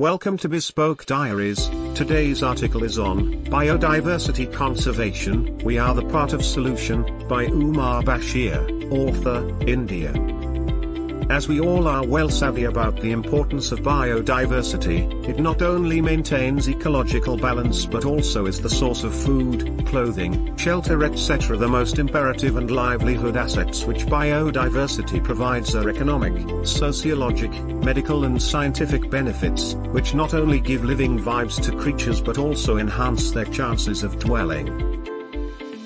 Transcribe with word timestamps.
Welcome 0.00 0.38
to 0.38 0.48
Bespoke 0.48 1.06
Diaries. 1.06 1.68
Today's 1.94 2.42
article 2.42 2.82
is 2.82 2.98
on 2.98 3.44
biodiversity 3.44 4.52
conservation. 4.52 5.56
We 5.58 5.78
are 5.78 5.94
the 5.94 6.04
part 6.06 6.32
of 6.32 6.44
solution 6.44 7.04
by 7.28 7.44
Umar 7.44 8.02
Bashir, 8.02 8.90
author, 8.90 9.48
India. 9.68 10.12
As 11.30 11.48
we 11.48 11.58
all 11.58 11.88
are 11.88 12.06
well 12.06 12.28
savvy 12.28 12.64
about 12.64 13.00
the 13.00 13.10
importance 13.10 13.72
of 13.72 13.80
biodiversity, 13.80 15.26
it 15.26 15.38
not 15.38 15.62
only 15.62 16.00
maintains 16.02 16.68
ecological 16.68 17.38
balance 17.38 17.86
but 17.86 18.04
also 18.04 18.44
is 18.44 18.60
the 18.60 18.68
source 18.68 19.04
of 19.04 19.14
food, 19.14 19.86
clothing, 19.86 20.54
shelter 20.56 21.02
etc. 21.02 21.56
The 21.56 21.66
most 21.66 21.98
imperative 21.98 22.56
and 22.56 22.70
livelihood 22.70 23.38
assets 23.38 23.84
which 23.84 24.04
biodiversity 24.06 25.24
provides 25.24 25.74
are 25.74 25.88
economic, 25.88 26.34
sociologic, 26.66 27.52
medical 27.82 28.24
and 28.24 28.40
scientific 28.40 29.08
benefits, 29.08 29.74
which 29.92 30.14
not 30.14 30.34
only 30.34 30.60
give 30.60 30.84
living 30.84 31.18
vibes 31.18 31.62
to 31.64 31.76
creatures 31.76 32.20
but 32.20 32.36
also 32.36 32.76
enhance 32.76 33.30
their 33.30 33.46
chances 33.46 34.02
of 34.02 34.18
dwelling. 34.18 35.04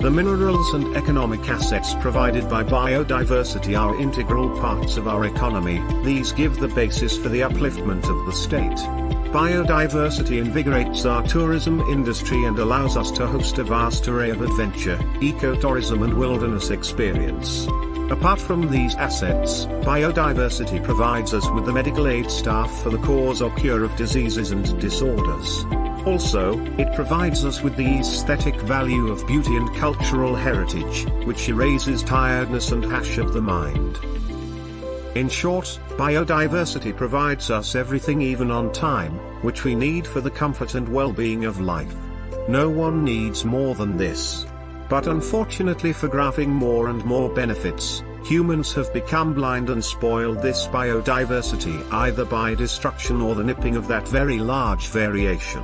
The 0.00 0.12
minerals 0.12 0.74
and 0.74 0.96
economic 0.96 1.40
assets 1.48 1.92
provided 1.94 2.48
by 2.48 2.62
biodiversity 2.62 3.76
are 3.76 4.00
integral 4.00 4.48
parts 4.60 4.96
of 4.96 5.08
our 5.08 5.24
economy, 5.24 5.82
these 6.04 6.30
give 6.30 6.56
the 6.56 6.68
basis 6.68 7.18
for 7.18 7.28
the 7.28 7.40
upliftment 7.40 8.08
of 8.08 8.24
the 8.24 8.32
state. 8.32 8.78
Biodiversity 9.32 10.38
invigorates 10.38 11.04
our 11.04 11.24
tourism 11.24 11.80
industry 11.80 12.44
and 12.44 12.60
allows 12.60 12.96
us 12.96 13.10
to 13.10 13.26
host 13.26 13.58
a 13.58 13.64
vast 13.64 14.06
array 14.06 14.30
of 14.30 14.40
adventure, 14.40 14.98
ecotourism 15.20 16.04
and 16.04 16.14
wilderness 16.14 16.70
experience. 16.70 17.66
Apart 18.10 18.40
from 18.40 18.70
these 18.70 18.94
assets, 18.94 19.66
biodiversity 19.84 20.82
provides 20.82 21.34
us 21.34 21.48
with 21.50 21.66
the 21.66 21.72
medical 21.72 22.08
aid 22.08 22.30
staff 22.30 22.70
for 22.82 22.88
the 22.88 22.98
cause 22.98 23.42
or 23.42 23.54
cure 23.56 23.84
of 23.84 23.94
diseases 23.96 24.50
and 24.50 24.80
disorders. 24.80 25.64
Also, 26.06 26.58
it 26.78 26.94
provides 26.94 27.44
us 27.44 27.60
with 27.60 27.76
the 27.76 27.98
aesthetic 27.98 28.54
value 28.62 29.08
of 29.08 29.26
beauty 29.26 29.54
and 29.56 29.74
cultural 29.76 30.34
heritage, 30.34 31.06
which 31.26 31.50
erases 31.50 32.02
tiredness 32.02 32.72
and 32.72 32.82
hash 32.82 33.18
of 33.18 33.34
the 33.34 33.42
mind. 33.42 33.98
In 35.14 35.28
short, 35.28 35.78
biodiversity 35.98 36.96
provides 36.96 37.50
us 37.50 37.74
everything 37.74 38.22
even 38.22 38.50
on 38.50 38.72
time, 38.72 39.12
which 39.42 39.64
we 39.64 39.74
need 39.74 40.06
for 40.06 40.22
the 40.22 40.30
comfort 40.30 40.74
and 40.76 40.88
well-being 40.88 41.44
of 41.44 41.60
life. 41.60 41.94
No 42.48 42.70
one 42.70 43.04
needs 43.04 43.44
more 43.44 43.74
than 43.74 43.98
this. 43.98 44.46
But 44.88 45.06
unfortunately 45.06 45.92
for 45.92 46.08
graphing 46.08 46.48
more 46.48 46.88
and 46.88 47.04
more 47.04 47.28
benefits, 47.28 48.02
humans 48.24 48.72
have 48.72 48.92
become 48.94 49.34
blind 49.34 49.68
and 49.68 49.84
spoiled 49.84 50.40
this 50.40 50.66
biodiversity 50.66 51.86
either 51.92 52.24
by 52.24 52.54
destruction 52.54 53.20
or 53.20 53.34
the 53.34 53.44
nipping 53.44 53.76
of 53.76 53.86
that 53.88 54.08
very 54.08 54.38
large 54.38 54.88
variation. 54.88 55.62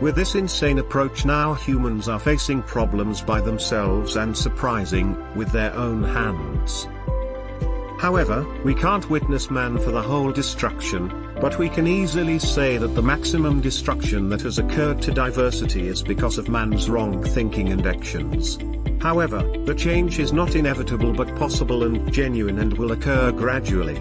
With 0.00 0.16
this 0.16 0.34
insane 0.34 0.80
approach 0.80 1.24
now 1.24 1.54
humans 1.54 2.08
are 2.08 2.18
facing 2.18 2.62
problems 2.62 3.22
by 3.22 3.40
themselves 3.40 4.16
and 4.16 4.36
surprising, 4.36 5.16
with 5.36 5.52
their 5.52 5.72
own 5.74 6.02
hands. 6.02 6.88
However, 8.00 8.44
we 8.64 8.74
can't 8.74 9.08
witness 9.08 9.50
man 9.50 9.78
for 9.78 9.92
the 9.92 10.02
whole 10.02 10.32
destruction, 10.32 11.23
but 11.40 11.58
we 11.58 11.68
can 11.68 11.86
easily 11.86 12.38
say 12.38 12.76
that 12.78 12.94
the 12.94 13.02
maximum 13.02 13.60
destruction 13.60 14.28
that 14.28 14.42
has 14.42 14.58
occurred 14.58 15.02
to 15.02 15.12
diversity 15.12 15.88
is 15.88 16.02
because 16.02 16.38
of 16.38 16.48
man's 16.48 16.88
wrong 16.88 17.22
thinking 17.22 17.70
and 17.70 17.86
actions. 17.86 18.58
However, 19.00 19.42
the 19.64 19.74
change 19.74 20.18
is 20.18 20.32
not 20.32 20.54
inevitable 20.54 21.12
but 21.12 21.34
possible 21.36 21.84
and 21.84 22.10
genuine 22.12 22.58
and 22.58 22.76
will 22.78 22.92
occur 22.92 23.32
gradually. 23.32 23.96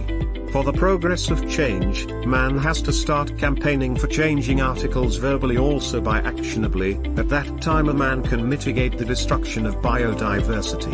For 0.54 0.64
the 0.64 0.72
progress 0.72 1.32
of 1.32 1.50
change, 1.50 2.06
man 2.28 2.60
has 2.60 2.80
to 2.84 2.94
start 2.94 3.38
campaigning 3.40 3.96
for 3.96 4.06
changing 4.06 4.62
articles 4.62 5.18
verbally 5.18 5.58
also 5.58 6.00
by 6.00 6.20
actionably, 6.20 6.96
at 7.18 7.28
that 7.30 7.60
time 7.60 7.90
a 7.90 7.94
man 7.94 8.22
can 8.22 8.48
mitigate 8.48 8.98
the 8.98 9.04
destruction 9.04 9.66
of 9.66 9.78
biodiversity. 9.78 10.94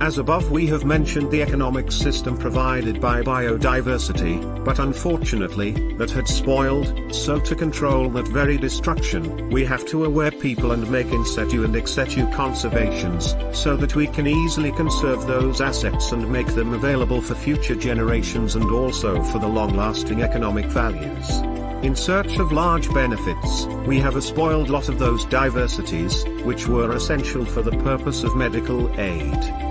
As 0.00 0.16
above 0.16 0.50
we 0.50 0.66
have 0.68 0.86
mentioned 0.86 1.30
the 1.30 1.42
economic 1.42 1.92
system 1.92 2.38
provided 2.38 3.02
by 3.02 3.20
biodiversity, 3.20 4.64
but 4.64 4.78
unfortunately, 4.78 5.72
that 5.98 6.10
had 6.10 6.26
spoiled, 6.26 7.14
so 7.14 7.38
to 7.38 7.54
control 7.54 8.08
that 8.08 8.26
very 8.28 8.56
destruction, 8.56 9.50
we 9.50 9.62
have 9.66 9.84
to 9.88 10.06
aware 10.06 10.30
people 10.30 10.72
and 10.72 10.90
make 10.90 11.08
in 11.08 11.22
situ 11.26 11.64
and 11.64 11.76
ex 11.76 11.90
situ 11.90 12.26
conservations, 12.32 13.36
so 13.52 13.76
that 13.76 13.94
we 13.94 14.06
can 14.06 14.26
easily 14.26 14.72
conserve 14.72 15.26
those 15.26 15.60
assets 15.60 16.12
and 16.12 16.32
make 16.32 16.48
them 16.54 16.72
available 16.72 17.20
for 17.20 17.34
future 17.34 17.74
generations 17.74 18.56
and 18.56 18.70
also 18.70 19.22
for 19.24 19.38
the 19.38 19.46
long-lasting 19.46 20.22
economic 20.22 20.64
values. 20.64 21.28
In 21.84 21.94
search 21.94 22.38
of 22.38 22.52
large 22.52 22.90
benefits, 22.94 23.66
we 23.86 23.98
have 23.98 24.16
a 24.16 24.22
spoiled 24.22 24.70
lot 24.70 24.88
of 24.88 24.98
those 24.98 25.26
diversities, 25.26 26.24
which 26.42 26.66
were 26.66 26.92
essential 26.92 27.44
for 27.44 27.60
the 27.60 27.76
purpose 27.82 28.24
of 28.24 28.34
medical 28.34 28.98
aid. 28.98 29.69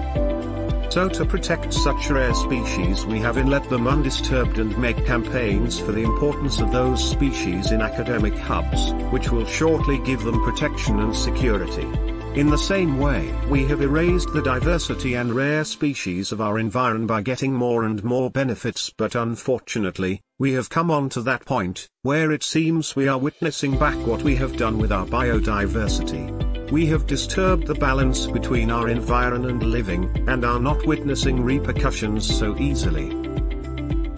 So 0.89 1.07
to 1.07 1.23
protect 1.23 1.71
such 1.71 2.09
rare 2.09 2.33
species 2.33 3.05
we 3.05 3.19
have 3.19 3.37
let 3.47 3.69
them 3.69 3.87
undisturbed 3.87 4.57
and 4.57 4.75
make 4.77 5.05
campaigns 5.05 5.79
for 5.79 5.91
the 5.91 6.03
importance 6.03 6.59
of 6.59 6.71
those 6.71 7.07
species 7.07 7.71
in 7.71 7.81
academic 7.81 8.35
hubs, 8.35 8.91
which 9.11 9.31
will 9.31 9.45
shortly 9.45 9.99
give 9.99 10.23
them 10.23 10.43
protection 10.43 10.99
and 10.99 11.15
security. 11.15 11.87
In 12.33 12.49
the 12.49 12.57
same 12.57 12.97
way, 12.99 13.31
we 13.49 13.65
have 13.65 13.81
erased 13.81 14.33
the 14.33 14.41
diversity 14.41 15.13
and 15.13 15.33
rare 15.33 15.63
species 15.63 16.31
of 16.31 16.41
our 16.41 16.57
environment 16.57 17.07
by 17.07 17.21
getting 17.21 17.53
more 17.53 17.83
and 17.83 18.03
more 18.03 18.31
benefits 18.31 18.91
but 18.95 19.13
unfortunately, 19.13 20.21
we 20.39 20.53
have 20.53 20.69
come 20.69 20.89
on 20.89 21.09
to 21.09 21.21
that 21.21 21.45
point, 21.45 21.87
where 22.01 22.31
it 22.31 22.43
seems 22.43 22.95
we 22.95 23.07
are 23.07 23.17
witnessing 23.17 23.77
back 23.77 23.97
what 24.07 24.23
we 24.23 24.35
have 24.37 24.57
done 24.57 24.79
with 24.79 24.91
our 24.91 25.05
biodiversity. 25.05 26.38
We 26.71 26.85
have 26.87 27.07
disturbed 27.07 27.65
the 27.65 27.73
balance 27.73 28.27
between 28.27 28.69
our 28.69 28.89
environment 28.89 29.51
and 29.51 29.71
living, 29.71 30.25
and 30.27 30.45
are 30.45 30.59
not 30.59 30.85
witnessing 30.85 31.43
repercussions 31.43 32.27
so 32.27 32.55
easily. 32.59 33.09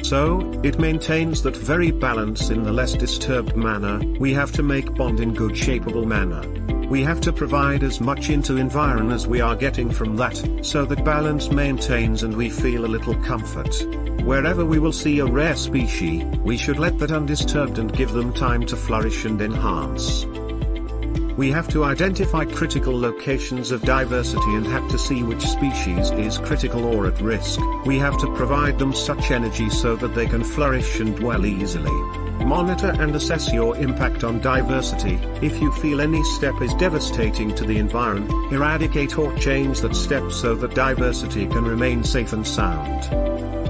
So, 0.03 0.59
it 0.61 0.77
maintains 0.77 1.41
that 1.43 1.55
very 1.55 1.91
balance 1.91 2.49
in 2.49 2.63
the 2.63 2.73
less 2.73 2.93
disturbed 2.93 3.55
manner, 3.55 3.99
we 4.19 4.33
have 4.33 4.51
to 4.53 4.63
make 4.63 4.93
bond 4.95 5.21
in 5.21 5.33
good 5.33 5.53
shapeable 5.53 6.05
manner. 6.05 6.41
We 6.89 7.03
have 7.03 7.21
to 7.21 7.31
provide 7.31 7.83
as 7.83 8.01
much 8.01 8.29
into 8.29 8.57
environ 8.57 9.11
as 9.11 9.27
we 9.27 9.39
are 9.39 9.55
getting 9.55 9.89
from 9.89 10.17
that, 10.17 10.35
so 10.61 10.83
that 10.85 11.05
balance 11.05 11.51
maintains 11.51 12.23
and 12.23 12.35
we 12.35 12.49
feel 12.49 12.83
a 12.83 12.93
little 12.95 13.15
comfort. 13.23 13.73
Wherever 14.23 14.65
we 14.65 14.77
will 14.77 14.91
see 14.91 15.19
a 15.19 15.25
rare 15.25 15.55
species, 15.55 16.25
we 16.39 16.57
should 16.57 16.79
let 16.79 16.99
that 16.99 17.13
undisturbed 17.13 17.77
and 17.77 17.95
give 17.95 18.11
them 18.11 18.33
time 18.33 18.65
to 18.65 18.75
flourish 18.75 19.23
and 19.23 19.41
enhance. 19.41 20.25
We 21.41 21.49
have 21.49 21.67
to 21.69 21.85
identify 21.85 22.45
critical 22.45 22.95
locations 22.95 23.71
of 23.71 23.81
diversity 23.81 24.53
and 24.53 24.67
have 24.67 24.87
to 24.91 24.99
see 24.99 25.23
which 25.23 25.41
species 25.41 26.11
is 26.11 26.37
critical 26.37 26.85
or 26.85 27.07
at 27.07 27.19
risk. 27.19 27.59
We 27.83 27.97
have 27.97 28.15
to 28.19 28.31
provide 28.35 28.77
them 28.77 28.93
such 28.93 29.31
energy 29.31 29.71
so 29.71 29.95
that 29.95 30.13
they 30.13 30.27
can 30.27 30.43
flourish 30.43 30.99
and 30.99 31.15
dwell 31.15 31.47
easily. 31.47 31.89
Monitor 32.45 32.95
and 32.99 33.15
assess 33.15 33.51
your 33.51 33.75
impact 33.77 34.23
on 34.23 34.39
diversity. 34.39 35.15
If 35.41 35.59
you 35.59 35.71
feel 35.71 35.99
any 35.99 36.23
step 36.25 36.61
is 36.61 36.75
devastating 36.75 37.55
to 37.55 37.65
the 37.65 37.79
environment, 37.79 38.53
eradicate 38.53 39.17
or 39.17 39.35
change 39.39 39.81
that 39.81 39.95
step 39.95 40.31
so 40.31 40.53
that 40.53 40.75
diversity 40.75 41.47
can 41.47 41.65
remain 41.65 42.03
safe 42.03 42.33
and 42.33 42.45
sound. 42.45 43.60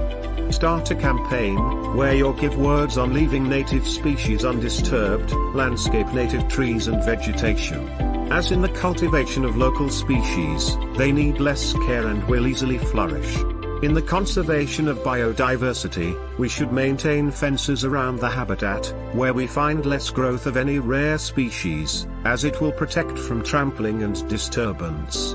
Start 0.52 0.90
a 0.92 0.94
campaign, 0.94 1.56
where 1.96 2.14
you 2.14 2.32
give 2.34 2.56
words 2.56 2.96
on 2.96 3.12
leaving 3.12 3.48
native 3.48 3.88
species 3.88 4.44
undisturbed, 4.44 5.32
landscape 5.54 6.06
native 6.12 6.46
trees 6.46 6.86
and 6.86 7.02
vegetation. 7.04 7.88
As 8.30 8.52
in 8.52 8.60
the 8.60 8.68
cultivation 8.68 9.44
of 9.44 9.56
local 9.56 9.90
species, 9.90 10.76
they 10.96 11.10
need 11.10 11.40
less 11.40 11.72
care 11.86 12.06
and 12.06 12.22
will 12.28 12.46
easily 12.46 12.78
flourish. 12.78 13.36
In 13.82 13.92
the 13.92 14.02
conservation 14.02 14.86
of 14.86 14.98
biodiversity, 14.98 16.16
we 16.38 16.48
should 16.48 16.70
maintain 16.70 17.32
fences 17.32 17.84
around 17.84 18.20
the 18.20 18.30
habitat, 18.30 18.86
where 19.14 19.34
we 19.34 19.48
find 19.48 19.84
less 19.84 20.10
growth 20.10 20.46
of 20.46 20.56
any 20.56 20.78
rare 20.78 21.18
species, 21.18 22.06
as 22.24 22.44
it 22.44 22.60
will 22.60 22.72
protect 22.72 23.18
from 23.18 23.42
trampling 23.42 24.04
and 24.04 24.28
disturbance. 24.28 25.34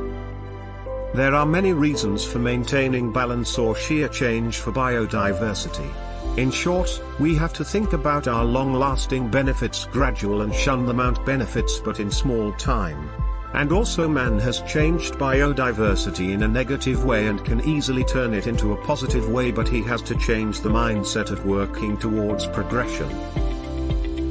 There 1.18 1.34
are 1.34 1.48
many 1.48 1.74
reasons 1.74 2.24
for 2.24 2.38
maintaining 2.38 3.12
balance 3.12 3.58
or 3.58 3.75
sheer 3.75 4.08
change 4.08 4.60
for 4.60 4.72
biodiversity. 4.72 5.92
In 6.38 6.52
short, 6.52 7.02
we 7.19 7.34
have 7.34 7.54
to 7.54 7.66
think 7.66 7.94
about 7.94 8.28
our 8.28 8.46
long-lasting 8.46 9.30
benefits 9.30 9.86
gradual 9.86 10.44
and 10.44 10.54
shun 10.54 10.86
the 10.86 10.94
mount 10.94 11.25
benefits 11.25 11.80
but 11.80 12.00
in 12.00 12.12
small 12.12 12.54
time. 12.54 13.10
And 13.56 13.72
also 13.72 14.08
man 14.08 14.38
has 14.38 14.62
changed 14.62 15.16
biodiversity 15.16 16.34
in 16.34 16.44
a 16.44 16.48
negative 16.48 17.04
way 17.04 17.25
and 17.25 17.44
can 17.44 17.68
easily 17.68 18.04
turn 18.04 18.36
it 18.36 18.46
into 18.46 18.74
a 18.74 18.86
positive 18.86 19.28
way 19.28 19.50
but 19.50 19.68
he 19.68 19.81
has 19.86 20.04
to 20.04 20.16
change 20.20 20.62
the 20.62 20.70
mindset 20.70 21.31
of 21.31 21.48
working 21.48 21.98
towards 21.98 22.46
progression. 22.46 23.10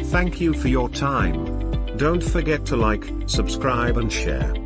Thank 0.05 0.41
you 0.41 0.55
for 0.55 0.69
your 0.69 0.89
time. 0.91 1.97
Don't 1.97 2.23
forget 2.23 2.65
to 2.67 2.77
like, 2.77 3.13
subscribe 3.27 3.97
and 3.97 4.13
share. 4.13 4.66